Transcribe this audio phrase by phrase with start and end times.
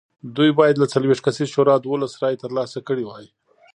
[0.35, 3.27] دوی باید له څلوېښت کسیزې شورا دولس رایې ترلاسه کړې وای